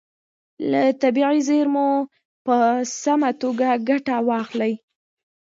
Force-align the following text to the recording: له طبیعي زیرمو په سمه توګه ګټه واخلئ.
له 0.71 0.81
طبیعي 1.01 1.39
زیرمو 1.47 1.89
په 2.45 2.55
سمه 3.01 3.29
توګه 3.41 3.67
ګټه 3.89 4.15
واخلئ. 4.27 4.73